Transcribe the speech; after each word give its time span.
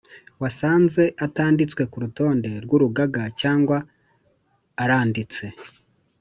Wasanze 0.41 1.03
atanditswe 1.25 1.81
ku 1.91 1.97
rutonde 2.03 2.49
rw’Urugaga 2.63 3.23
cyangwa 3.41 3.77
aranditse 4.83 5.43